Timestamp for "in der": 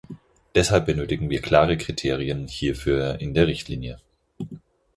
3.21-3.45